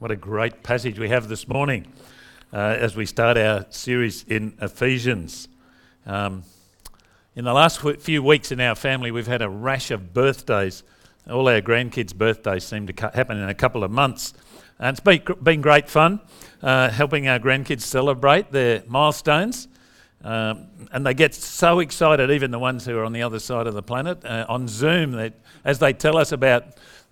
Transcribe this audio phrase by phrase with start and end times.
[0.00, 1.86] What a great passage we have this morning
[2.52, 5.46] uh, as we start our series in Ephesians.
[6.04, 6.42] Um,
[7.36, 10.82] in the last few weeks in our family, we've had a rash of birthdays.
[11.30, 14.34] All our grandkids' birthdays seem to happen in a couple of months.
[14.80, 16.20] And it's been, great fun
[16.60, 19.68] uh, helping our grandkids celebrate their milestones.
[20.24, 23.68] Um, and they get so excited, even the ones who are on the other side
[23.68, 25.32] of the planet, uh, on Zoom,
[25.64, 26.64] as they tell us about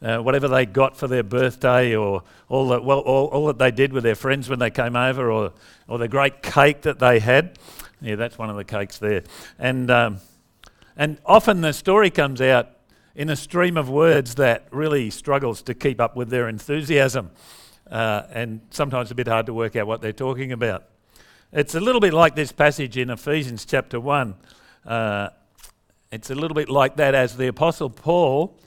[0.03, 3.71] uh, whatever they got for their birthday or all, that, well, all, all, that they
[3.71, 5.53] did with their friends when they came over or,
[5.87, 7.59] or the great cake that they had.
[8.01, 9.23] Yeah, that's one of the cakes there.
[9.59, 10.19] And, um,
[10.97, 12.71] and often the story comes out
[13.15, 17.31] in a stream of words that really struggles to keep up with their enthusiasm.
[17.91, 20.85] Uh, and sometimes a bit hard to work out what they're talking about.
[21.53, 24.35] It's a little bit like this passage in Ephesians chapter 1.
[24.87, 25.29] Uh,
[26.11, 28.59] it's a little bit like that as the Apostle Paul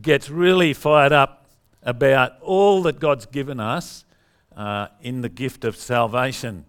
[0.00, 1.46] gets really fired up
[1.82, 4.04] about all that God's given us
[4.56, 6.64] uh, in the gift of salvation.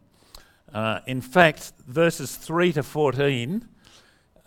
[0.73, 3.68] Uh, in fact, verses 3 to 14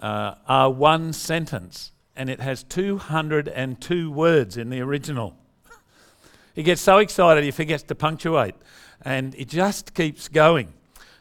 [0.00, 5.34] uh, are one sentence, and it has 202 words in the original.
[6.54, 8.54] he gets so excited he forgets to punctuate,
[9.02, 10.72] and it just keeps going.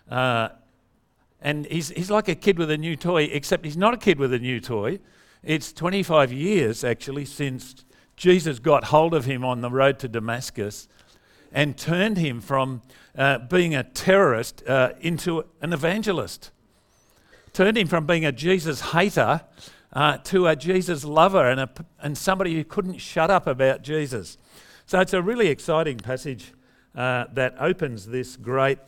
[0.09, 0.50] Uh,
[1.41, 4.19] and he's, he's like a kid with a new toy, except he's not a kid
[4.19, 5.00] with a new toy.
[5.43, 7.85] It's 25 years actually since
[8.16, 10.88] Jesus got hold of him on the road to Damascus
[11.52, 12.81] and turned him from
[13.17, 16.52] uh, being a terrorist uh, into an evangelist.
[17.53, 19.41] Turned him from being a Jesus hater
[19.94, 21.69] uh, to a Jesus lover and, a,
[22.01, 24.38] and somebody who couldn't shut up about Jesus.
[24.85, 26.53] So it's a really exciting passage
[26.95, 28.79] uh, that opens this great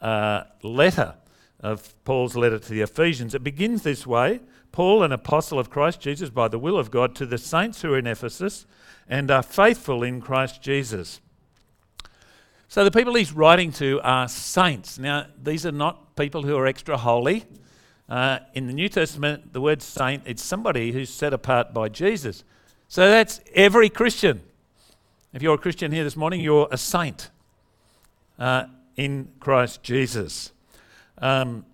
[0.00, 1.14] uh, letter
[1.60, 3.34] of Paul's letter to the Ephesians.
[3.34, 4.40] It begins this way
[4.72, 7.92] Paul, an apostle of Christ Jesus by the will of God, to the saints who
[7.92, 8.66] are in Ephesus
[9.08, 11.20] and are faithful in Christ Jesus.
[12.68, 14.98] So the people he's writing to are saints.
[14.98, 17.44] Now, these are not people who are extra holy.
[18.08, 22.44] Uh, in the New Testament, the word saint, it's somebody who's set apart by Jesus.
[22.86, 24.42] So that's every Christian.
[25.32, 27.30] If you're a Christian here this morning, you're a saint
[28.38, 28.64] uh,
[28.96, 30.52] in Christ Jesus.
[31.18, 31.64] Um,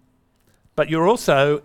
[0.75, 1.63] but you're also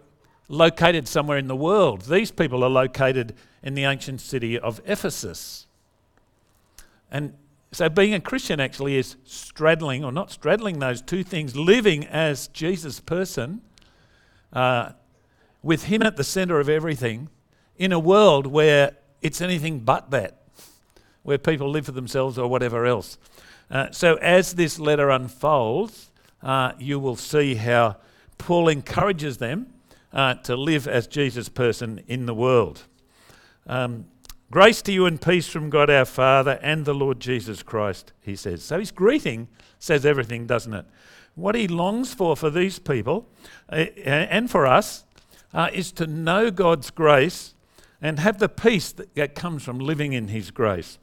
[0.51, 2.01] located somewhere in the world.
[2.01, 5.65] These people are located in the ancient city of Ephesus.
[7.09, 7.33] And
[7.71, 12.49] so being a Christian actually is straddling, or not straddling those two things, living as
[12.49, 13.61] Jesus' person,
[14.51, 14.91] uh,
[15.63, 17.29] with Him at the center of everything,
[17.77, 20.37] in a world where it's anything but that,
[21.23, 23.17] where people live for themselves or whatever else.
[23.69, 26.11] Uh, so as this letter unfolds,
[26.43, 27.95] uh, you will see how
[28.37, 29.67] Paul encourages them
[30.13, 32.83] uh, to live as Jesus' person in the world.
[33.67, 34.05] Um,
[34.51, 38.35] Grace to you and peace from God our Father and the Lord Jesus Christ, he
[38.35, 38.61] says.
[38.61, 39.47] So his greeting
[39.79, 40.85] says everything, doesn't it?
[41.35, 43.29] What he longs for for these people
[43.71, 45.05] uh, and for us
[45.53, 47.53] uh, is to know God's grace
[48.01, 50.99] and have the peace that, that comes from living in his grace.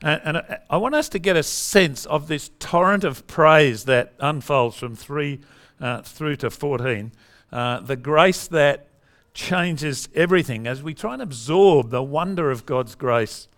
[0.00, 3.86] And, and I, I want us to get a sense of this torrent of praise
[3.86, 5.40] that unfolds from 3
[5.80, 7.10] uh, through to 14
[7.52, 8.88] uh, the grace that
[9.34, 13.48] changes everything as we try and absorb the wonder of God's grace.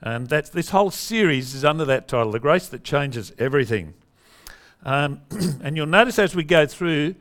[0.00, 3.94] And that's, this whole series is under that title, The Grace That Changes Everything.
[4.84, 5.22] Um,
[5.62, 7.14] and you'll notice as we go through,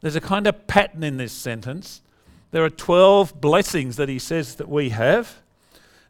[0.00, 2.02] there's a kind of pattern in this sentence.
[2.50, 5.40] There are 12 blessings that he says that we have.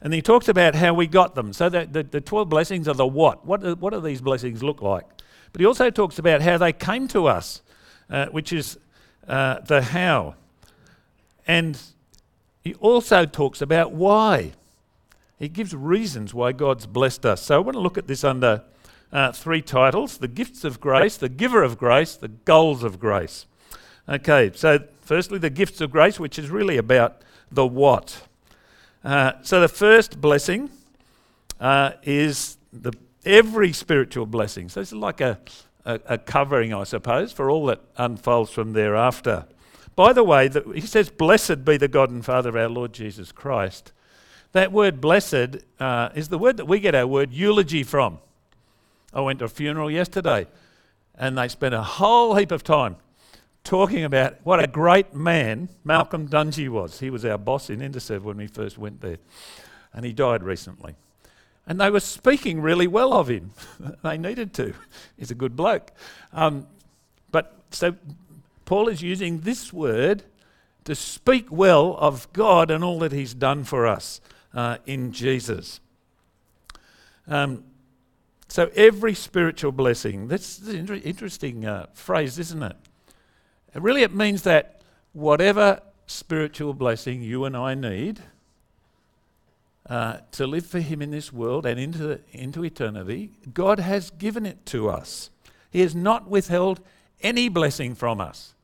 [0.01, 1.53] And he talks about how we got them.
[1.53, 3.47] So the, the 12 blessings are the what.
[3.47, 5.07] What, what do these blessings look like?
[5.53, 7.63] But he also talks about how they came to us,
[8.11, 8.79] uh, which is
[9.29, 10.35] uh, the how.
[11.47, 11.81] And
[12.63, 14.53] he also talks about why.
[15.39, 17.43] He gives reasons why God's blessed us.
[17.43, 18.63] So I want to look at this under
[19.13, 23.47] uh, three titles the gifts of grace, the giver of grace, the goals of grace.
[24.09, 28.23] Okay, so firstly, the gifts of grace, which is really about the what.
[29.03, 30.71] Uh, so the first blessing
[31.61, 32.93] uh, is the
[33.25, 34.69] every spiritual blessing.
[34.69, 35.39] So it's like a,
[35.85, 39.47] a, a covering, I suppose, for all that unfolds from thereafter.
[39.97, 42.93] By the way, the, he says, Blessed be the God and Father of our Lord
[42.93, 43.93] Jesus Christ.
[44.53, 48.19] That word blessed uh, is the word that we get our word eulogy from.
[49.13, 50.47] I went to a funeral yesterday
[51.17, 52.97] and they spent a whole heap of time
[53.63, 57.01] talking about what a great man Malcolm Dungy was.
[57.01, 59.19] He was our boss in Interserve when we first went there,
[59.93, 60.97] and he died recently.
[61.67, 63.53] And they were speaking really well of him.
[64.03, 64.75] they needed to.
[65.17, 65.93] He's a good bloke.
[66.33, 66.67] Um,
[67.31, 67.97] but so
[68.65, 70.25] Paul is using this word
[70.85, 74.21] to speak well of God and all that he's done for us
[74.53, 75.81] uh, in Jesus.
[77.27, 77.65] Um,
[78.49, 82.77] so every spiritual blessing, that's an interesting uh, phrase, isn't it?
[83.75, 83.83] it?
[83.83, 84.83] Really, it means that
[85.13, 88.21] whatever spiritual blessing you and I need
[89.89, 94.47] uh, to live for Him in this world and into, into eternity, God has given
[94.47, 95.31] it to us.
[95.71, 96.81] He has not withheld
[97.21, 98.55] any blessing from us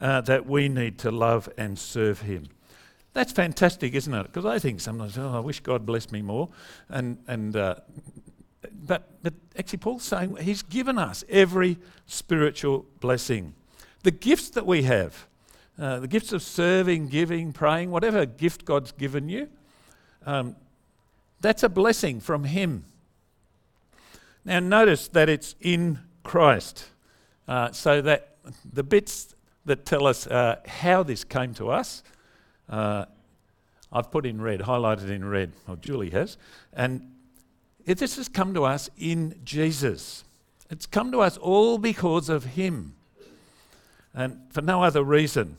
[0.00, 2.48] uh, that we need to love and serve Him.
[3.12, 4.24] That's fantastic, isn't it?
[4.24, 6.50] Because I think sometimes, oh, I wish God blessed me more.
[6.88, 7.76] And, and, uh,
[8.72, 13.54] but, but actually, Paul's saying He's given us every spiritual blessing.
[14.02, 15.26] The gifts that we have,
[15.78, 19.48] uh, the gifts of serving, giving, praying, whatever gift God's given you,
[20.26, 20.56] um,
[21.40, 22.84] that's a blessing from Him.
[24.44, 26.90] Now, notice that it's in Christ.
[27.48, 28.36] Uh, so that
[28.70, 29.34] the bits
[29.64, 32.02] that tell us uh, how this came to us
[32.68, 33.06] uh,
[33.92, 36.36] I've put in red, highlighted in red, or Julie has.
[36.72, 37.12] And
[37.84, 40.24] this has come to us in Jesus.
[40.70, 42.94] It's come to us all because of Him
[44.12, 45.56] and for no other reason.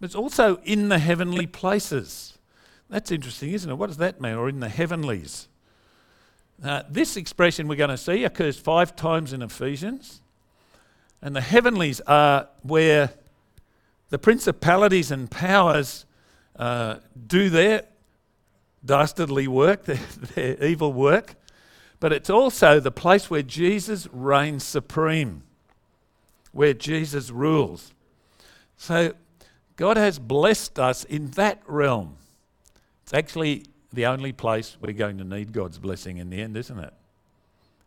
[0.00, 2.38] It's also in the heavenly places.
[2.90, 3.74] That's interesting, isn't it?
[3.74, 4.34] What does that mean?
[4.34, 5.48] Or in the heavenlies?
[6.62, 10.20] Uh, this expression we're going to see occurs five times in Ephesians.
[11.22, 13.12] And the heavenlies are where
[14.10, 16.04] the principalities and powers
[16.56, 16.96] uh,
[17.26, 17.84] do their
[18.84, 20.00] dastardly work, their,
[20.34, 21.36] their evil work,
[22.00, 25.44] but it's also the place where Jesus reigns supreme,
[26.50, 27.92] where Jesus rules.
[28.76, 29.12] So
[29.76, 32.16] God has blessed us in that realm.
[33.10, 36.78] It's actually the only place we're going to need God's blessing in the end, isn't
[36.78, 36.94] it?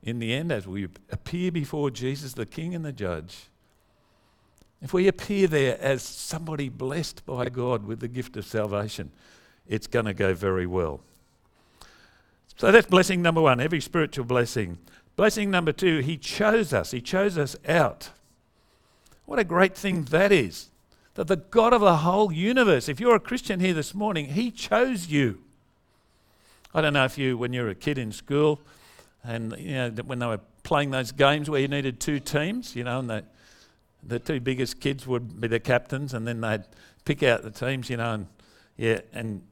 [0.03, 3.45] In the end, as we appear before Jesus, the King and the Judge,
[4.81, 9.13] if we appear there as somebody blessed by God with the gift of salvation,
[9.65, 10.99] it's going to go very well.
[12.57, 14.77] So that's blessing number one, every spiritual blessing.
[15.15, 18.09] Blessing number two, He chose us, He chose us out.
[19.25, 20.67] What a great thing that is.
[21.15, 24.50] That the God of the whole universe, if you're a Christian here this morning, He
[24.50, 25.39] chose you.
[26.74, 28.60] I don't know if you, when you were a kid in school,
[29.24, 32.83] and you know, when they were playing those games where you needed two teams, you
[32.83, 33.21] know, and they,
[34.01, 36.63] the two biggest kids would be the captains, and then they'd
[37.06, 38.27] pick out the teams, you know, and
[38.75, 39.44] yeah, and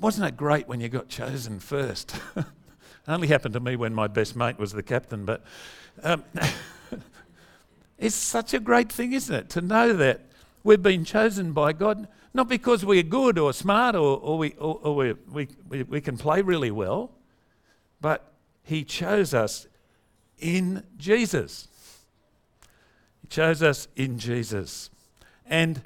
[0.00, 2.16] wasn't it great when you got chosen first?
[2.36, 2.44] it
[3.08, 5.44] only happened to me when my best mate was the captain, but
[6.02, 6.24] um,
[7.98, 10.22] it's such a great thing, isn't it, to know that
[10.64, 14.80] we've been chosen by God, not because we're good or smart or, or, we, or,
[14.82, 15.14] or we,
[15.68, 17.12] we, we, can play really well,
[18.00, 18.32] but
[18.64, 19.68] He chose us
[20.38, 21.68] in Jesus.
[23.22, 24.90] He chose us in Jesus.
[25.46, 25.82] And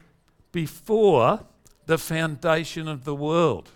[0.53, 1.41] before
[1.89, 3.71] the foundation of the world.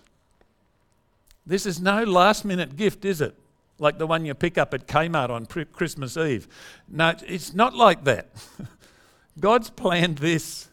[1.45, 3.35] This is no last minute gift, is it?
[3.79, 6.47] Like the one you pick up at Kmart on Christmas Eve.
[6.87, 8.29] No, it's not like that.
[9.39, 10.69] God's planned this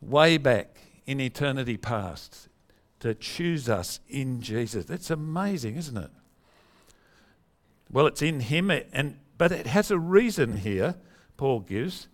[0.00, 0.76] way back
[1.06, 2.48] in eternity past
[3.00, 4.84] to choose us in Jesus.
[4.84, 6.10] That's amazing, isn't it?
[7.90, 10.96] Well, it's in Him, and but it has a reason here
[11.36, 12.08] Paul gives,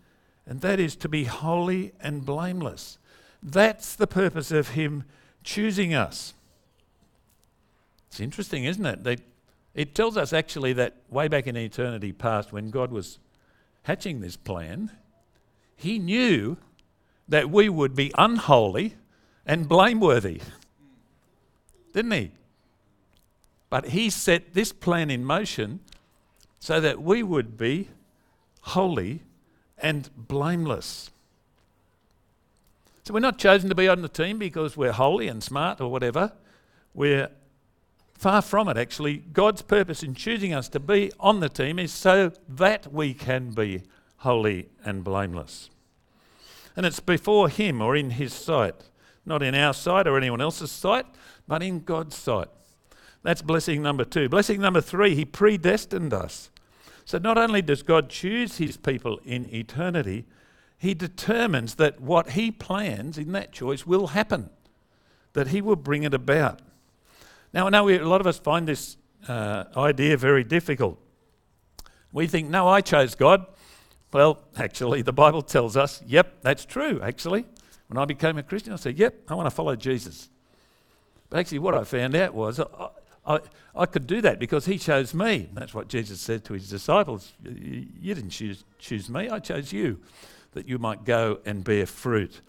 [0.46, 2.99] and that is to be holy and blameless.
[3.43, 5.05] That's the purpose of him
[5.43, 6.34] choosing us.
[8.08, 9.05] It's interesting, isn't it?
[9.05, 9.17] They,
[9.75, 13.19] it tells us actually that way back in eternity past, when God was
[13.84, 14.93] hatching this plan,
[15.77, 16.56] he knew
[17.32, 18.94] that we would be unholy
[19.46, 20.41] and blameworthy.
[21.93, 22.31] Didn't he?
[23.69, 25.81] But he set this plan in motion
[26.58, 27.89] so that we would be
[28.62, 29.22] holy,
[29.79, 31.10] and blameless.
[33.05, 35.91] So we're not chosen to be on the team because we're holy and smart or
[35.91, 36.32] whatever.
[36.94, 37.29] We're
[38.15, 39.17] far from it, actually.
[39.17, 43.51] God's purpose in choosing us to be on the team is so that we can
[43.51, 43.82] be
[44.19, 45.69] holy and blameless.
[46.76, 48.91] And it's before Him or in His sight,
[49.24, 51.06] not in our sight or anyone else's sight,
[51.46, 52.48] but in God's sight.
[53.22, 54.29] That's blessing number two.
[54.29, 56.50] Blessing number three, He predestined us.
[57.05, 60.24] So not only does God choose his people in eternity,
[60.79, 64.50] he determines that what he plans in that choice will happen,
[65.32, 66.60] that he will bring it about.
[67.52, 68.96] Now, I know we, a lot of us find this
[69.29, 70.98] uh, idea very difficult.
[72.12, 73.46] We think, no, I chose God.
[74.12, 77.46] Well, actually, the Bible tells us, yep, that's true, actually.
[77.88, 80.28] When I became a Christian, I said, yep, I want to follow Jesus.
[81.31, 82.66] But actually, what I found out was uh,
[83.26, 83.40] I,
[83.74, 85.48] I could do that because he chose me.
[85.54, 87.32] That's what Jesus said to his disciples.
[87.42, 90.00] You didn't choose, choose me, I chose you,
[90.52, 92.42] that you might go and bear fruit.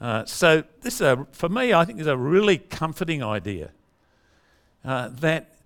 [0.00, 3.72] Uh, so, this, a, for me, I think is a really comforting idea
[4.84, 5.56] uh, that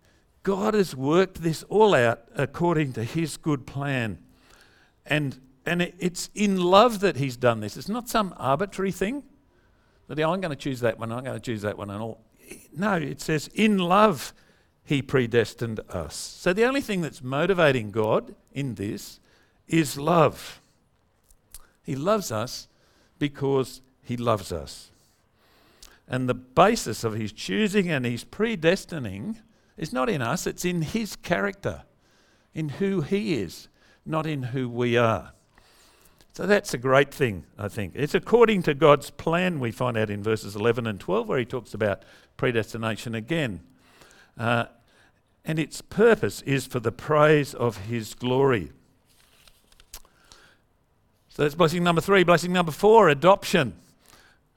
[0.43, 4.19] God has worked this all out according to his good plan.
[5.07, 7.77] And, and it, it's in love that he's done this.
[7.77, 9.23] It's not some arbitrary thing
[10.09, 12.03] that oh, I'm going to choose that one, I'm going to choose that one, and
[12.03, 12.21] all.
[12.77, 14.35] No, it says in love
[14.85, 16.15] he predestined us.
[16.15, 19.19] So the only thing that's motivating God in this
[19.67, 20.61] is love.
[21.83, 22.69] He loves us
[23.19, 24.91] because he loves us.
[26.07, 29.37] And the basis of his choosing and his predestining
[29.77, 31.85] is not in us, it's in his character,
[32.53, 33.69] in who he is,
[34.07, 35.33] not in who we are.
[36.33, 37.93] So that's a great thing, I think.
[37.95, 41.45] It's according to God's plan, we find out in verses 11 and 12, where he
[41.45, 42.03] talks about
[42.37, 43.61] predestination again.
[44.37, 44.65] Uh,
[45.45, 48.73] and its purpose is for the praise of his glory.
[51.29, 52.25] So that's blessing number three.
[52.25, 53.75] Blessing number four, adoption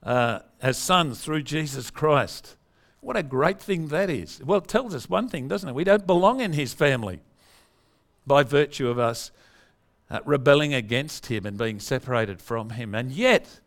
[0.01, 2.55] uh, as sons through Jesus Christ.
[3.01, 4.41] What a great thing that is.
[4.43, 5.75] Well, it tells us one thing, doesn't it?
[5.75, 7.21] We don't belong in his family
[8.27, 9.31] by virtue of us
[10.09, 12.93] uh, rebelling against him and being separated from him.
[12.93, 13.59] And yet,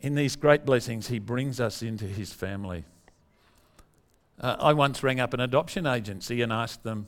[0.00, 2.84] in these great blessings, he brings us into his family.
[4.40, 7.06] Uh, I once rang up an adoption agency and asked them,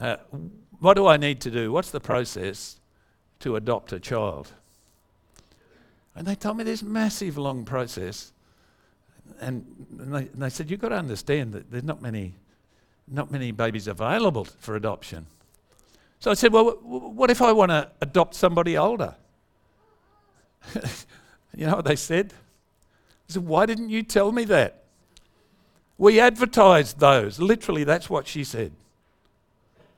[0.00, 0.16] uh,
[0.80, 1.72] What do I need to do?
[1.72, 2.78] What's the process?
[3.40, 4.52] to adopt a child.
[6.14, 8.32] And they told me this massive long process.
[9.40, 12.34] And, they, and they said, You've got to understand that there's not many,
[13.08, 15.26] not many babies available for adoption.
[16.18, 19.14] So I said, Well, what if I want to adopt somebody older?
[21.54, 22.32] you know what they said?
[23.28, 24.84] I said, Why didn't you tell me that?
[25.98, 27.38] We advertised those.
[27.38, 28.72] Literally, that's what she said.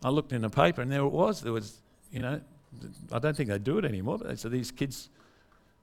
[0.03, 1.41] I looked in the paper and there it was.
[1.41, 1.79] There was,
[2.12, 2.41] you know,
[3.11, 5.09] I don't think they do it anymore, but so these kids,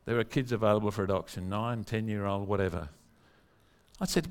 [0.06, 2.90] there are kids available for adoption, nine, ten year old, whatever.
[4.00, 4.28] I said,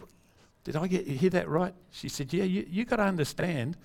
[0.64, 1.74] Did I get, hear that right?
[1.90, 3.76] She said, Yeah, you, you got to understand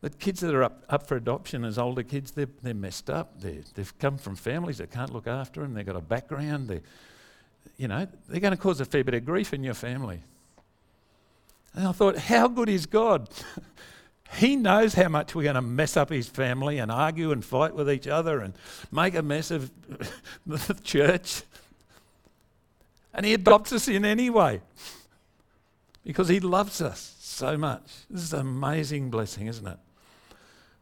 [0.00, 3.40] that kids that are up, up for adoption as older kids, they're, they're messed up.
[3.40, 6.80] they they've come from families that can't look after them, they've got a background, they
[7.76, 10.20] you know, they're going to cause a fair bit of grief in your family.
[11.74, 13.28] And I thought, how good is God?
[14.38, 17.76] He knows how much we're going to mess up his family and argue and fight
[17.76, 18.54] with each other and
[18.90, 19.70] make a mess of
[20.46, 21.42] the church.
[23.14, 24.62] And he adopts us in any way
[26.06, 27.82] because he loves us so much.
[28.08, 29.78] This is an amazing blessing, isn't it?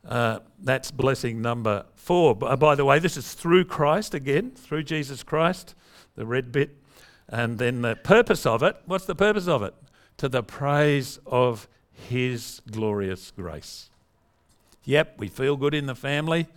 [0.07, 2.37] Uh, that's blessing number four.
[2.43, 5.75] Uh, by the way, this is through Christ again, through Jesus Christ,
[6.14, 6.76] the red bit.
[7.26, 9.75] And then the purpose of it what's the purpose of it?
[10.19, 13.88] To the praise of his glorious grace.
[14.85, 16.49] Yep, we feel good in the family.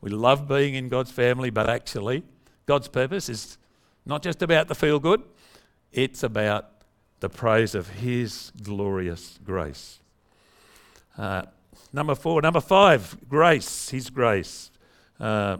[0.00, 2.22] We love being in God's family, but actually,
[2.64, 3.58] God's purpose is
[4.06, 5.22] not just about the feel good,
[5.92, 6.73] it's about
[7.24, 9.98] the praise of His glorious grace.
[11.16, 11.44] Uh,
[11.90, 12.42] number four.
[12.42, 14.70] Number five, grace, His grace.
[15.18, 15.56] Uh,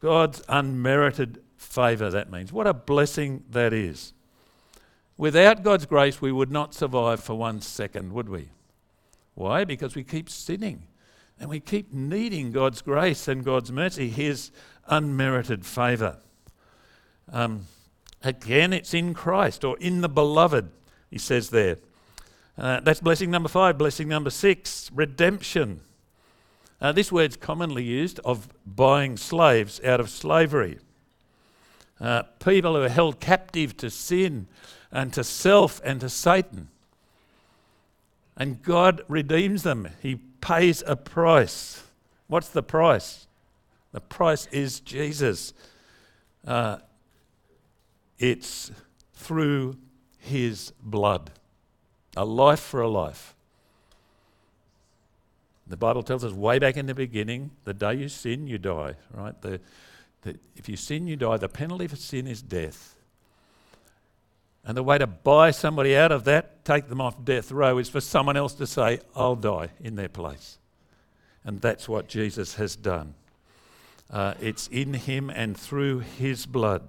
[0.00, 2.52] God's unmerited favour, that means.
[2.52, 4.12] What a blessing that is.
[5.16, 8.48] Without God's grace, we would not survive for one second, would we?
[9.36, 9.64] Why?
[9.64, 10.88] Because we keep sinning
[11.38, 14.50] and we keep needing God's grace and God's mercy, His
[14.88, 16.16] unmerited favour.
[17.32, 17.66] Um,
[18.22, 20.70] again, it's in Christ or in the beloved,
[21.10, 21.76] he says there.
[22.56, 23.78] Uh, that's blessing number five.
[23.78, 25.80] Blessing number six, redemption.
[26.80, 30.78] Uh, this word's commonly used of buying slaves out of slavery.
[32.00, 34.48] Uh, people who are held captive to sin
[34.90, 36.68] and to self and to Satan.
[38.36, 39.88] And God redeems them.
[40.02, 41.84] He pays a price.
[42.26, 43.26] What's the price?
[43.92, 45.52] The price is Jesus.
[46.46, 46.78] Uh,
[48.22, 48.70] it's
[49.14, 49.76] through
[50.18, 51.32] his blood.
[52.16, 53.34] A life for a life.
[55.66, 58.94] The Bible tells us way back in the beginning, the day you sin, you die,
[59.12, 59.40] right?
[59.42, 59.60] The,
[60.22, 61.36] the, if you sin, you die.
[61.36, 62.94] The penalty for sin is death.
[64.64, 67.88] And the way to buy somebody out of that, take them off death row, is
[67.88, 70.58] for someone else to say, I'll die in their place.
[71.44, 73.14] And that's what Jesus has done.
[74.08, 76.82] Uh, it's in him and through his blood.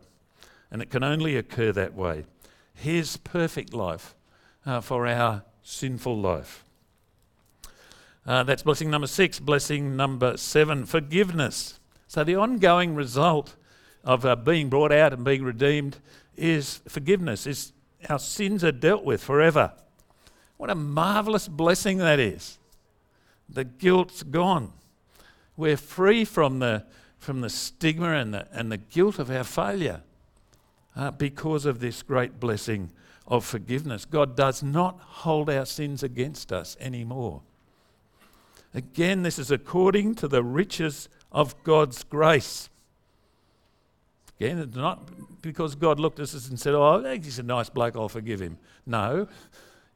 [0.74, 2.25] And it can only occur that way.
[2.74, 4.15] His perfect life
[4.65, 6.65] uh, for our sinful life.
[8.25, 9.39] Uh, that's blessing number six.
[9.39, 11.80] Blessing number seven, forgiveness.
[12.08, 13.56] So the ongoing result
[14.03, 15.98] of uh, being brought out and being redeemed
[16.36, 17.72] is forgiveness, is
[18.10, 19.74] our sins are dealt with forever.
[20.58, 22.58] What a marvelous blessing that is.
[23.48, 24.74] The guilt's gone.
[25.56, 26.86] We're free from the,
[27.20, 30.01] from the stigma and the, and the guilt of our failure
[30.95, 32.91] uh, because of this great blessing
[33.27, 34.05] of forgiveness.
[34.05, 37.41] God does not hold our sins against us anymore.
[38.73, 42.69] Again, this is according to the riches of God's grace.
[44.39, 47.95] Again, it's not because God looked at us and said, Oh, he's a nice bloke,
[47.95, 48.57] I'll forgive him.
[48.85, 49.27] No,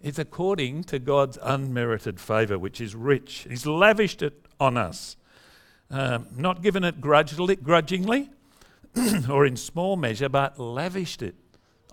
[0.01, 3.48] it's according to God's unmerited favour, which is rich.
[3.50, 5.18] He's lavished it on us,
[5.89, 8.30] um, not given it grudgingly
[9.30, 11.36] or in small measure, but lavished it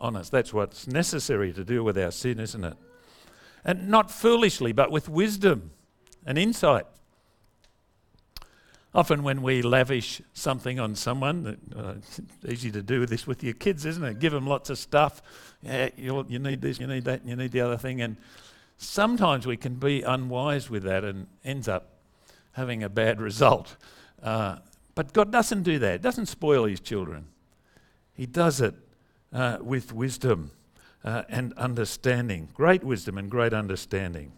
[0.00, 0.28] on us.
[0.28, 2.76] That's what's necessary to deal with our sin, isn't it?
[3.64, 5.70] And not foolishly, but with wisdom
[6.26, 6.86] and insight.
[8.94, 13.54] Often, when we lavish something on someone, uh, it's easy to do this with your
[13.54, 14.20] kids, isn't it?
[14.20, 15.20] Give them lots of stuff.
[15.62, 18.00] Yeah, you need this, you need that, you need the other thing.
[18.00, 18.16] And
[18.76, 21.88] sometimes we can be unwise with that and ends up
[22.52, 23.76] having a bad result.
[24.22, 24.58] Uh,
[24.94, 26.02] but God doesn't do that.
[26.02, 27.26] Doesn't spoil his children.
[28.14, 28.74] He does it
[29.32, 30.52] uh, with wisdom
[31.04, 34.32] uh, and understanding, great wisdom and great understanding.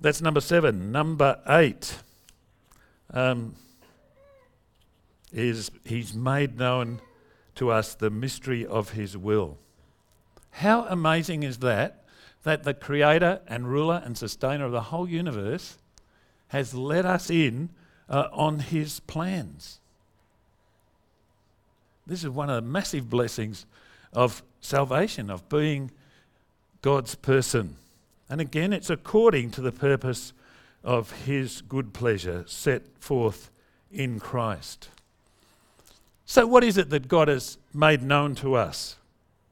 [0.00, 0.92] That's number seven.
[0.92, 1.96] Number eight
[3.12, 3.54] um,
[5.32, 7.00] is He's made known
[7.54, 9.58] to us the mystery of His will.
[10.50, 12.04] How amazing is that?
[12.42, 15.78] That the Creator and ruler and sustainer of the whole universe
[16.52, 17.68] has let us in
[18.08, 19.80] uh, on His plans.
[22.06, 23.66] This is one of the massive blessings
[24.12, 25.90] of salvation, of being
[26.82, 27.76] God's person.
[28.28, 30.32] And again, it's according to the purpose
[30.84, 33.50] of his good pleasure set forth
[33.90, 34.88] in Christ.
[36.24, 38.96] So, what is it that God has made known to us?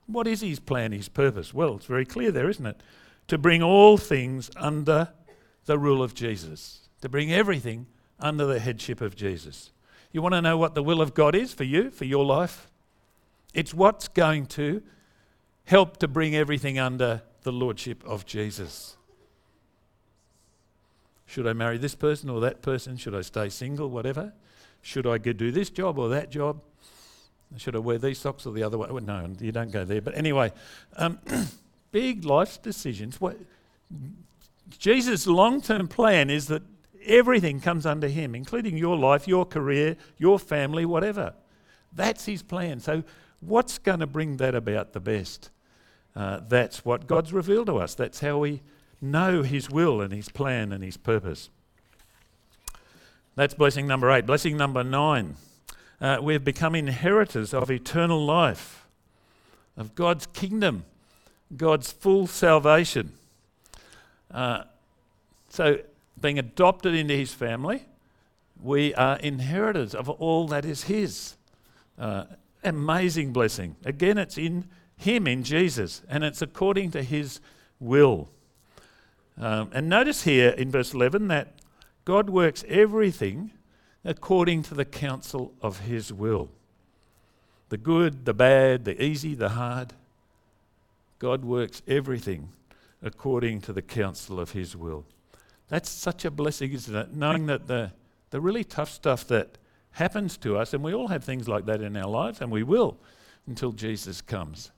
[0.07, 1.55] What is his plan, his purpose?
[1.55, 2.81] Well, it's very clear there, isn't it?
[3.29, 5.11] To bring all things under
[5.67, 7.87] the rule of Jesus, to bring everything
[8.19, 9.71] under the headship of Jesus.
[10.13, 12.69] You want to know what the will of God is for you, for your life?
[13.55, 14.83] It's what's going to
[15.65, 18.97] help to bring everything under the lordship of Jesus.
[21.27, 22.97] Should I marry this person or that person?
[22.97, 23.89] Should I stay single?
[23.89, 24.33] Whatever.
[24.83, 26.61] Should I do this job or that job?
[27.57, 28.79] Should I wear these socks or the other?
[28.79, 30.01] Well, no, you don't go there.
[30.01, 30.53] But anyway,
[30.97, 31.19] um,
[31.93, 33.21] big life decisions.
[33.21, 33.37] What,
[34.79, 36.63] Jesus' long term plan is that
[37.05, 41.35] everything comes under him, including your life, your career, your family, whatever.
[41.93, 42.81] That's his plan.
[42.81, 43.03] So,
[43.41, 45.51] what's going to bring that about the best?
[46.15, 47.95] Uh, that's what God's revealed to us.
[47.95, 48.63] That's how we
[49.01, 51.51] know His will and His plan and His purpose.
[53.37, 54.27] That's blessing number eight.
[54.27, 55.37] Blessing number nine.
[56.01, 58.87] Uh, we've become inheritors of eternal life,
[59.77, 60.85] of God's kingdom,
[61.57, 63.13] God's full salvation.
[64.31, 64.65] Uh,
[65.49, 65.79] so,
[66.19, 67.85] being adopted into His family,
[68.63, 71.37] we are inheritors of all that is His.
[71.99, 72.25] Uh,
[72.65, 73.77] amazing blessing.
[73.85, 74.69] Again, it's in
[75.01, 77.41] him in Jesus, and it's according to His
[77.79, 78.29] will.
[79.39, 81.55] Um, and notice here in verse 11 that
[82.05, 83.53] God works everything
[84.05, 86.51] according to the counsel of His will.
[87.71, 89.95] The good, the bad, the easy, the hard.
[91.19, 92.51] God works everything
[93.03, 95.07] according to the counsel of His will.
[95.71, 97.15] That's such a blessing, isn't it?
[97.15, 97.93] Knowing that the,
[98.31, 99.57] the really tough stuff that
[99.93, 102.63] happens to us, and we all have things like that in our lives, and we
[102.63, 102.99] will
[103.47, 104.73] until Jesus comes.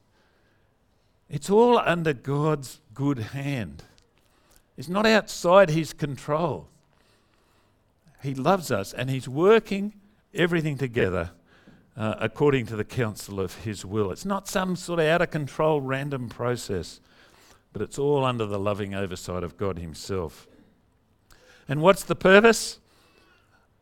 [1.29, 3.83] It's all under God's good hand.
[4.77, 6.69] It's not outside His control.
[8.23, 9.95] He loves us and He's working
[10.35, 11.31] everything together
[11.97, 14.11] uh, according to the counsel of His will.
[14.11, 17.01] It's not some sort of out of control random process,
[17.73, 20.47] but it's all under the loving oversight of God Himself.
[21.69, 22.79] And what's the purpose?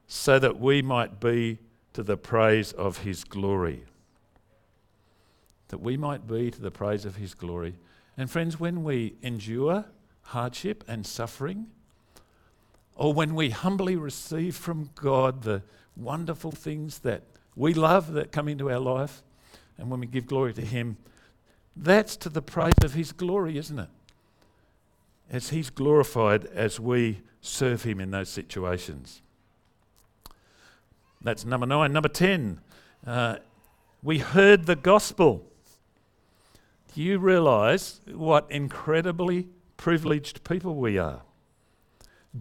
[0.06, 1.58] So that we might be
[1.92, 3.84] to the praise of His glory
[5.70, 7.74] that we might be to the praise of his glory.
[8.16, 9.86] And friends, when we endure
[10.22, 11.68] hardship and suffering,
[12.94, 15.62] or when we humbly receive from God the
[15.96, 17.22] wonderful things that
[17.56, 19.22] we love that come into our life,
[19.78, 20.96] and when we give glory to him,
[21.76, 23.88] that's to the praise of his glory, isn't it?
[25.30, 29.22] As he's glorified as we serve him in those situations.
[31.22, 31.92] That's number nine.
[31.92, 32.60] Number 10,
[33.06, 33.36] uh,
[34.02, 35.46] we heard the gospel.
[36.94, 41.22] Do you realize what incredibly privileged people we are?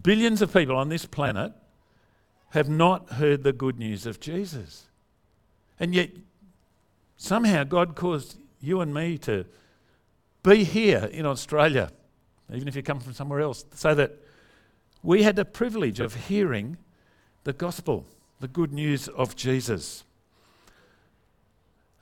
[0.02, 1.52] Billions of people on this planet
[2.50, 4.86] have not heard the good news of Jesus.
[5.78, 6.10] And yet,
[7.16, 9.44] somehow, God caused you and me to
[10.42, 11.90] be here in Australia,
[12.54, 14.12] even if you come from somewhere else, so that
[15.02, 16.76] we had the privilege of hearing
[17.44, 18.06] the gospel,
[18.40, 20.04] the good news of Jesus.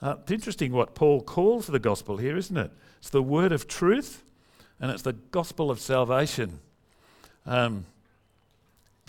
[0.01, 2.71] Uh, it's interesting what Paul calls the gospel here, isn't it?
[2.99, 4.23] It's the word of truth
[4.81, 6.61] and it's the gospel of salvation.
[7.47, 7.87] Um,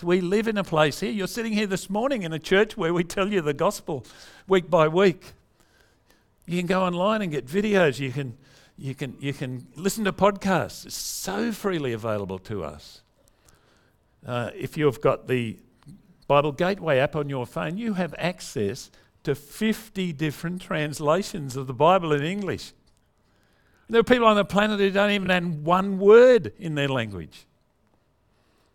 [0.01, 1.11] we live in a place here.
[1.11, 4.05] You're sitting here this morning in a church where we tell you the gospel
[4.47, 5.33] week by week.
[6.45, 7.99] You can go online and get videos.
[7.99, 8.37] You can,
[8.79, 10.85] you can, you can listen to podcasts.
[10.85, 13.01] It's so freely available to us.
[14.25, 15.59] Uh, if you've got the
[16.27, 18.89] Bible Gateway app on your phone, you have access
[19.23, 22.71] to 50 different translations of the Bible in English.
[23.89, 27.45] There are people on the planet who don't even have one word in their language.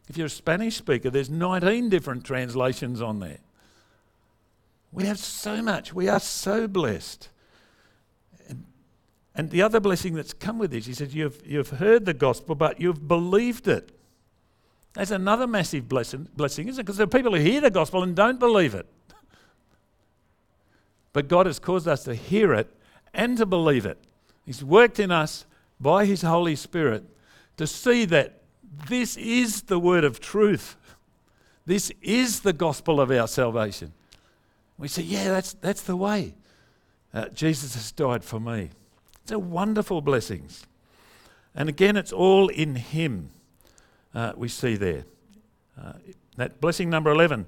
[0.09, 3.39] If you're a Spanish speaker, there's 19 different translations on there.
[4.93, 5.95] We have so much.
[5.95, 7.31] We are so blessed.
[9.35, 12.55] And, the other blessing that's come with this, he says, you've, you've heard the gospel,
[12.55, 13.91] but you've believed it.
[14.93, 16.85] That's another massive blessing, blessing isn't it?
[16.85, 18.87] Because there are people who hear the gospel and don't believe it.
[21.13, 22.73] But God has caused us to hear it
[23.13, 23.99] and to believe it.
[24.47, 25.47] He's worked in us
[25.81, 27.05] by His Holy Spirit
[27.57, 28.43] to see that
[28.89, 30.77] this is the word of truth.
[31.67, 33.93] This is the gospel of our salvation.
[34.77, 36.35] We say, yeah, that's, that's the way.
[37.13, 38.71] Uh, Jesus has died for me.
[39.25, 40.67] It's a wonderful blessings.
[41.55, 43.31] And again, it's all in Him
[44.15, 45.07] uh, we see there.
[45.81, 45.95] Uh,
[46.37, 47.47] that blessing number 11.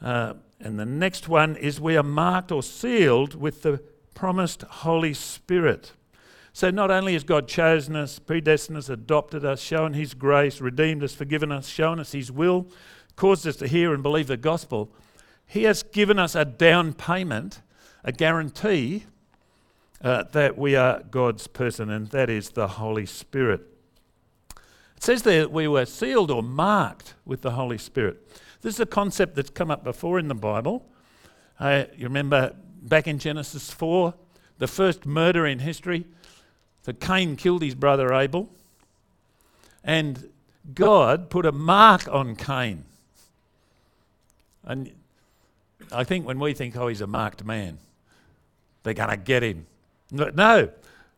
[0.00, 3.82] Uh, and the next one is we are marked or sealed with the
[4.14, 5.92] promised Holy Spirit.
[6.54, 11.04] So not only has God chosen us, predestined us, adopted us, shown His grace, redeemed
[11.04, 12.68] us, forgiven us, shown us His will,
[13.16, 14.90] caused us to hear and believe the gospel,
[15.44, 17.60] He has given us a down payment,
[18.02, 19.04] a guarantee
[20.02, 23.60] uh, that we are God's person, and that is the Holy Spirit.
[24.96, 28.26] It says there we were sealed or marked with the Holy Spirit.
[28.62, 30.86] This is a concept that's come up before in the Bible.
[31.58, 34.14] Uh, you remember back in Genesis 4,
[34.58, 36.04] the first murder in history.
[36.82, 38.48] So Cain killed his brother Abel,
[39.84, 40.30] and
[40.74, 42.84] God put a mark on Cain.
[44.64, 44.92] And
[45.90, 47.78] I think when we think, oh, he's a marked man,
[48.82, 49.66] they're going to get him.
[50.12, 50.68] No,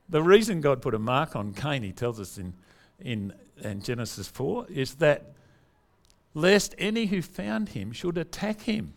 [0.09, 2.55] the reason God put a mark on Cain, he tells us in,
[3.01, 5.33] in, in Genesis 4, is that
[6.33, 8.95] lest any who found him should attack him.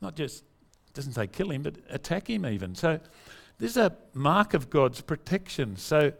[0.00, 0.44] Not just,
[0.94, 2.74] doesn't say kill him, but attack him even.
[2.74, 2.98] So
[3.58, 5.76] this is a mark of God's protection.
[5.76, 6.12] So,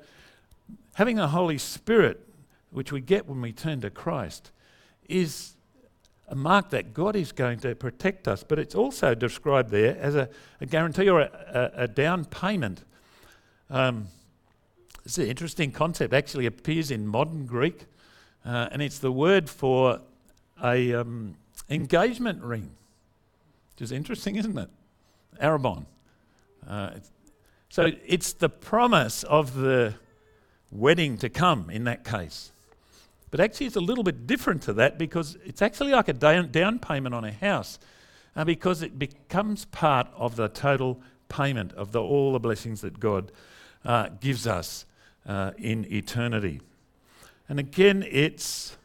[0.95, 2.21] having the Holy Spirit,
[2.71, 4.53] which we get when we turn to Christ,
[5.09, 5.55] is
[6.33, 8.43] a mark that God is going to protect us.
[8.43, 10.31] But it's also described there as a,
[10.63, 12.85] a guarantee or a, a, a down payment.
[13.69, 14.07] Um,
[15.05, 16.15] it's an interesting concept.
[16.15, 17.85] Actually, appears in modern Greek,
[18.47, 20.01] uh, and it's the word for
[20.65, 21.37] a um,
[21.69, 22.71] engagement ring,
[23.75, 24.71] which is interesting, isn't it?
[25.39, 25.85] Arrabon.
[26.67, 26.93] Uh,
[27.69, 29.95] so it's the promise of the
[30.71, 32.53] wedding to come in that case.
[33.33, 36.79] But actually, it's a little bit different to that because it's actually like a down,
[36.79, 37.79] payment on a house
[38.37, 43.01] uh, because it becomes part of the total payment of the, all the blessings that
[43.01, 43.33] God
[43.87, 44.85] uh, gives us
[45.27, 46.61] uh, in eternity.
[47.49, 48.77] And again, it's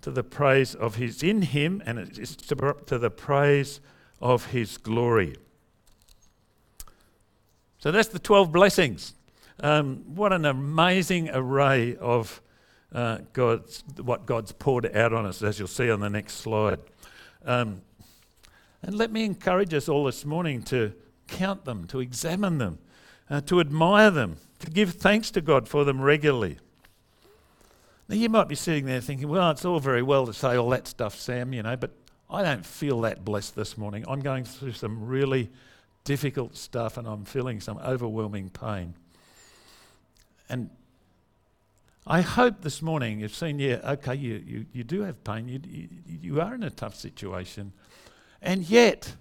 [0.00, 3.80] to the praise of His in Him and it's to, to the praise
[4.22, 5.36] of His glory.
[7.76, 9.12] So that's the 12 blessings.
[9.60, 12.40] Um, what an amazing array of
[12.96, 16.78] uh, God's, what God's poured out on us, as you'll see on the next slide.
[17.44, 17.82] Um,
[18.82, 20.94] and let me encourage us all this morning to
[21.28, 22.78] count them, to examine them,
[23.28, 26.58] uh, to admire them, to give thanks to God for them regularly.
[28.08, 30.70] Now, you might be sitting there thinking, well, it's all very well to say all
[30.70, 31.90] that stuff, Sam, you know, but
[32.30, 34.06] I don't feel that blessed this morning.
[34.08, 35.50] I'm going through some really
[36.04, 38.94] difficult stuff and I'm feeling some overwhelming pain.
[40.48, 40.70] And
[42.06, 45.60] I hope this morning you've seen, yeah, okay, you, you, you do have pain, you,
[45.68, 47.72] you, you are in a tough situation,
[48.40, 49.16] and yet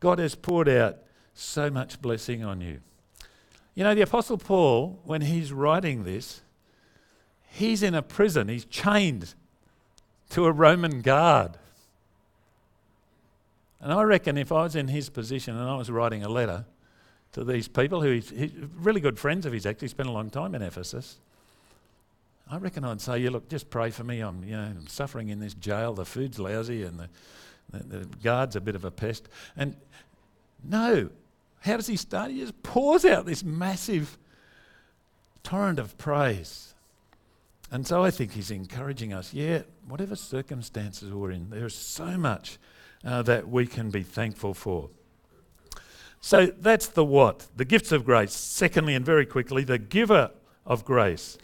[0.00, 0.98] God has poured out
[1.32, 2.80] so much blessing on you.
[3.74, 6.42] You know, the Apostle Paul, when he's writing this,
[7.48, 9.34] he's in a prison, he's chained
[10.30, 11.52] to a Roman guard.
[13.80, 16.66] And I reckon if I was in his position and I was writing a letter
[17.32, 20.28] to these people who he's, he's really good friends of his, actually spent a long
[20.28, 21.18] time in Ephesus,
[22.50, 24.20] I reckon I'd say, "You look, just pray for me.
[24.20, 25.94] I'm, you know, I'm suffering in this jail.
[25.94, 27.08] The food's lousy, and the,
[27.70, 29.76] the, the guard's a bit of a pest." And
[30.62, 31.10] no,
[31.60, 32.30] how does he start?
[32.30, 34.18] He just pours out this massive
[35.42, 36.74] torrent of praise.
[37.70, 39.32] And so I think he's encouraging us.
[39.32, 42.58] Yeah, whatever circumstances we're in, there is so much
[43.04, 44.90] uh, that we can be thankful for.
[46.20, 48.32] So that's the what, the gifts of grace.
[48.32, 50.30] Secondly, and very quickly, the giver
[50.64, 51.36] of grace.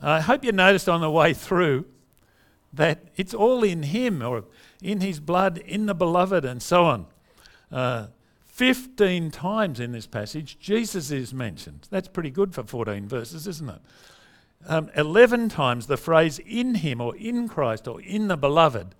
[0.00, 1.86] I hope you noticed on the way through
[2.72, 4.44] that it's all in Him or
[4.82, 7.06] in His blood, in the beloved, and so on.
[7.72, 8.06] Uh,
[8.46, 11.86] 15 times in this passage, Jesus is mentioned.
[11.90, 13.80] That's pretty good for 14 verses, isn't it?
[14.66, 18.94] Um, 11 times the phrase in Him or in Christ or in the beloved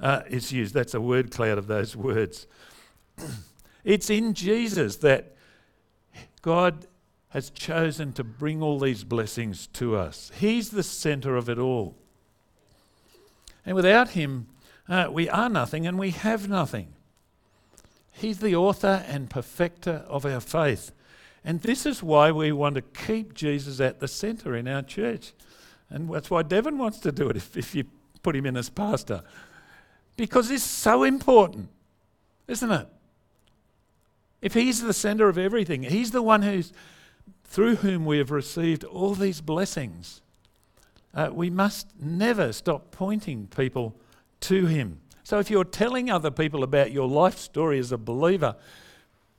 [0.00, 0.74] uh, is used.
[0.74, 2.46] That's a word cloud of those words.
[3.84, 5.36] it's in Jesus that
[6.42, 6.86] God
[7.36, 10.32] has chosen to bring all these blessings to us.
[10.40, 11.94] He's the center of it all.
[13.66, 14.46] And without Him,
[14.88, 16.94] uh, we are nothing and we have nothing.
[18.10, 20.92] He's the author and perfecter of our faith.
[21.44, 25.34] And this is why we want to keep Jesus at the center in our church.
[25.90, 27.84] And that's why Devon wants to do it if, if you
[28.22, 29.22] put him in as pastor.
[30.16, 31.68] Because it's so important,
[32.48, 32.88] isn't it?
[34.40, 36.72] If he's the center of everything, he's the one who's
[37.46, 40.20] through whom we have received all these blessings.
[41.14, 43.94] Uh, we must never stop pointing people
[44.40, 45.00] to Him.
[45.24, 48.56] So if you're telling other people about your life story as a believer,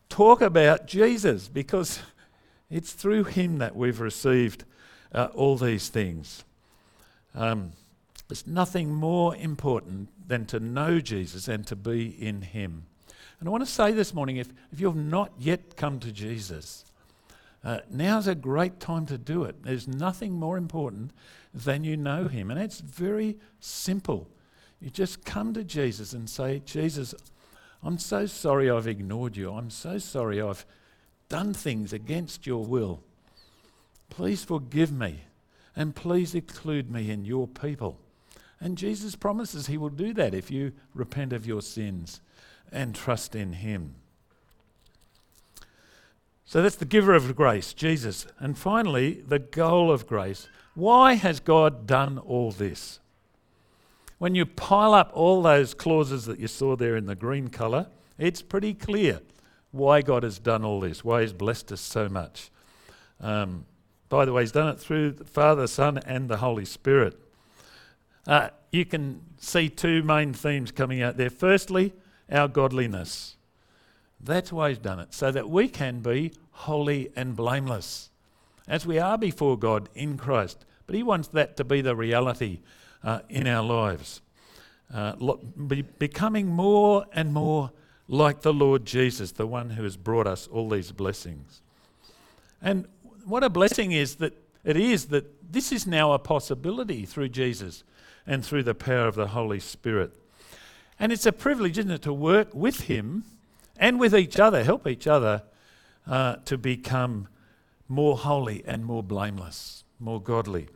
[0.09, 1.99] talk about Jesus because
[2.69, 4.63] it's through Him that we've received
[5.13, 6.43] uh, all these things.
[7.35, 7.73] Um,
[8.27, 12.85] there's nothing more important than to know Jesus and to be in Him.
[13.39, 16.83] And I want to say this morning if, if you've not yet come to Jesus,
[17.67, 19.61] uh, now's a great time to do it.
[19.61, 21.11] There's nothing more important
[21.53, 22.49] than you know Him.
[22.49, 24.29] And it's very simple.
[24.79, 27.13] You just come to Jesus and say, Jesus,
[27.83, 29.51] I'm so sorry I've ignored you.
[29.51, 30.65] I'm so sorry I've
[31.27, 33.03] done things against your will.
[34.09, 35.25] Please forgive me
[35.75, 37.99] and please include me in your people.
[38.61, 42.21] And Jesus promises He will do that if you repent of your sins
[42.71, 43.95] and trust in Him.
[46.47, 48.25] So that's the giver of grace, Jesus.
[48.39, 50.47] And finally, the goal of grace.
[50.75, 53.01] Why has God done all this?
[54.17, 57.87] When you pile up all those clauses that you saw there in the green colour,
[58.17, 59.19] it's pretty clear
[59.71, 62.49] why God has done all this, why He's blessed us so much.
[63.19, 63.65] Um,
[64.07, 67.19] by the way, He's done it through the Father, Son, and the Holy Spirit.
[68.25, 71.29] Uh, you can see two main themes coming out there.
[71.29, 71.93] Firstly,
[72.31, 73.36] our godliness.
[74.19, 78.09] That's why He's done it, so that we can be holy and blameless,
[78.67, 80.65] as we are before God in Christ.
[80.85, 82.59] But He wants that to be the reality
[83.03, 84.21] uh, in our lives.
[84.93, 85.13] Uh,
[85.67, 87.71] be becoming more and more
[88.07, 91.61] like the Lord Jesus, the one who has brought us all these blessings.
[92.61, 92.87] And
[93.25, 97.83] what a blessing is that it is that this is now a possibility through Jesus
[98.25, 100.13] and through the power of the Holy Spirit.
[100.99, 103.23] And it's a privilege, isn't it, to work with Him
[103.79, 105.43] and with each other, help each other
[106.05, 107.27] uh, to become
[107.87, 110.67] more holy and more blameless, more godly.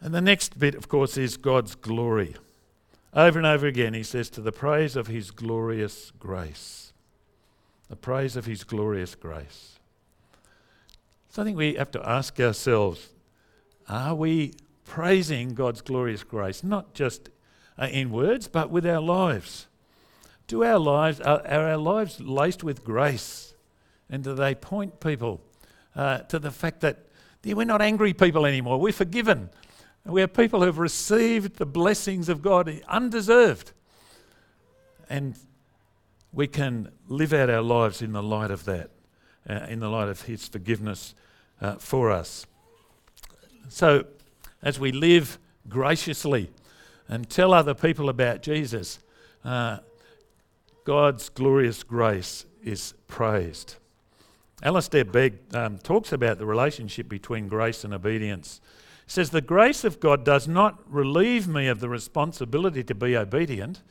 [0.00, 2.36] And the next bit, of course, is God's glory.
[3.14, 6.92] Over and over again, he says, to the praise of his glorious grace.
[7.88, 9.78] The praise of his glorious grace.
[11.30, 13.08] So I think we have to ask ourselves
[13.88, 14.52] are we
[14.84, 17.30] praising God's glorious grace, not just
[17.78, 19.67] uh, in words, but with our lives?
[20.48, 23.54] Do our lives, are, are our lives laced with grace?
[24.10, 25.42] And do they point people
[25.94, 27.04] uh, to the fact that
[27.44, 29.50] we're not angry people anymore, we're forgiven?
[30.04, 33.72] We are people who have received the blessings of God undeserved.
[35.10, 35.36] And
[36.32, 38.90] we can live out our lives in the light of that,
[39.48, 41.14] uh, in the light of His forgiveness
[41.60, 42.46] uh, for us.
[43.68, 44.06] So,
[44.62, 46.50] as we live graciously
[47.06, 48.98] and tell other people about Jesus,
[49.44, 49.78] uh,
[50.88, 53.74] God's glorious grace is praised.
[54.62, 58.62] Alistair Begg um, talks about the relationship between grace and obedience
[59.06, 63.82] says, The grace of God does not relieve me of the responsibility to be obedient.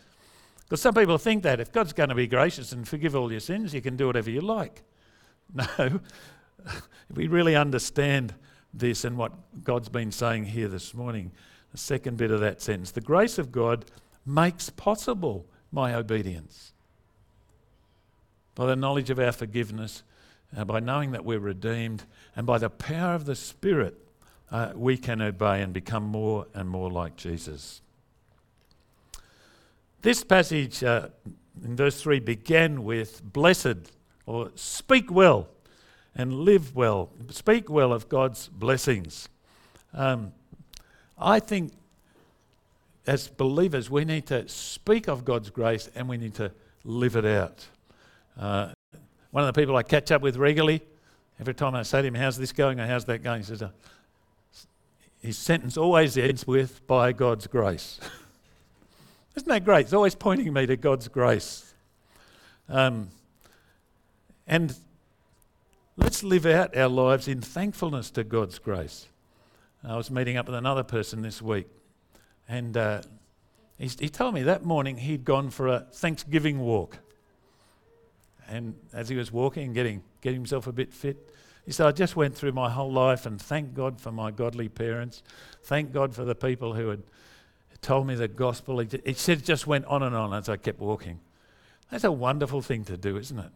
[0.64, 3.42] Because some people think that if God's going to be gracious and forgive all your
[3.42, 4.82] sins, you can do whatever you like.
[5.54, 6.82] No, If
[7.14, 8.34] we really understand
[8.74, 9.34] this and what
[9.64, 11.32] God's been saying here this morning.
[11.74, 13.86] The second bit of that sentence the grace of God
[14.26, 16.74] makes possible my obedience.
[18.58, 20.02] By the knowledge of our forgiveness,
[20.58, 23.96] uh, by knowing that we're redeemed, and by the power of the Spirit,
[24.52, 27.82] uh, we can obey and become more and more like Jesus.
[30.02, 31.10] This passage uh,
[31.64, 33.92] in verse 3 began with blessed
[34.26, 35.50] or speak well
[36.16, 37.12] and live well.
[37.30, 39.30] Speak well of God's blessings.
[39.94, 40.32] Um,
[41.16, 41.74] I think
[43.06, 46.52] as believers, we need to speak of God's grace and we need to
[46.84, 47.68] live it out.
[48.38, 50.82] One of the people I catch up with regularly,
[51.40, 53.42] every time I say to him, How's this going or how's that going?
[53.42, 53.72] He says, uh,
[55.22, 58.00] His sentence always ends with, By God's grace.
[59.36, 59.82] Isn't that great?
[59.82, 61.74] It's always pointing me to God's grace.
[62.70, 63.10] Um,
[64.48, 64.76] and
[65.96, 69.08] let's live out our lives in thankfulness to God's grace.
[69.84, 71.68] I was meeting up with another person this week,
[72.50, 73.02] and uh,
[73.78, 76.98] he, he told me that morning he'd gone for a Thanksgiving walk.
[78.48, 81.34] And as he was walking getting, getting himself a bit fit,
[81.66, 84.70] he said, I just went through my whole life and thank God for my godly
[84.70, 85.22] parents.
[85.64, 87.04] Thank God for the people who had
[87.82, 88.80] told me the gospel.
[88.80, 91.20] He said, it just went on and on as I kept walking.
[91.92, 93.52] That's a wonderful thing to do, isn't it?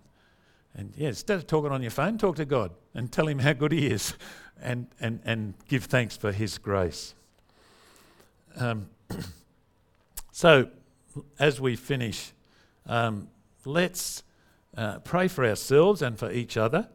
[0.76, 3.54] And yeah, instead of talking on your phone, talk to God and tell Him how
[3.54, 4.14] good He is
[4.62, 7.14] and, and, and give thanks for His grace.
[8.58, 8.90] Um,
[10.32, 10.70] so,
[11.40, 12.32] as we finish,
[12.86, 13.28] um,
[13.66, 14.24] let's
[14.78, 16.88] uh, pray for ourselves and for each other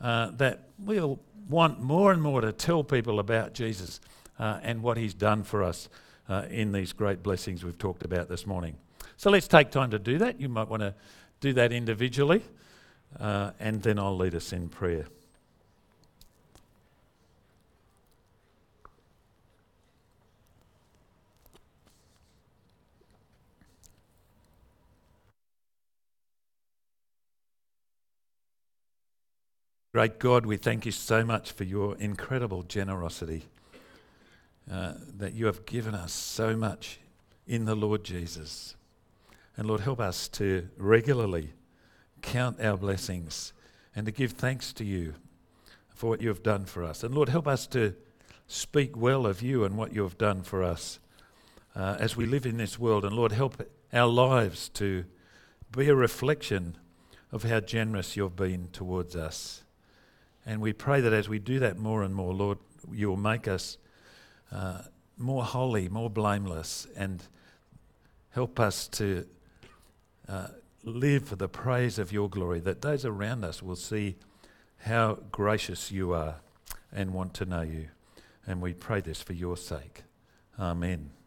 [0.00, 4.00] uh, that we'll want more and more to tell people about Jesus
[4.38, 5.88] uh, and what He's done for us
[6.28, 8.76] uh, in these great blessings we've talked about this morning.
[9.16, 10.40] So, let's take time to do that.
[10.40, 10.94] You might want to
[11.40, 12.42] do that individually.
[13.18, 15.06] Uh, and then I'll lead us in prayer.
[29.94, 33.42] Great God, we thank you so much for your incredible generosity
[34.70, 36.98] uh, that you have given us so much
[37.46, 38.74] in the Lord Jesus.
[39.54, 41.50] And Lord, help us to regularly
[42.22, 43.52] count our blessings
[43.94, 45.12] and to give thanks to you
[45.94, 47.04] for what you have done for us.
[47.04, 47.94] And Lord, help us to
[48.46, 51.00] speak well of you and what you have done for us
[51.76, 53.04] uh, as we live in this world.
[53.04, 55.04] And Lord, help our lives to
[55.70, 56.78] be a reflection
[57.30, 59.64] of how generous you've been towards us.
[60.44, 62.58] And we pray that as we do that more and more, Lord,
[62.92, 63.78] you will make us
[64.50, 64.82] uh,
[65.16, 67.22] more holy, more blameless, and
[68.30, 69.26] help us to
[70.28, 70.48] uh,
[70.84, 74.16] live for the praise of your glory, that those around us will see
[74.78, 76.36] how gracious you are
[76.92, 77.88] and want to know you.
[78.46, 80.02] And we pray this for your sake.
[80.58, 81.21] Amen.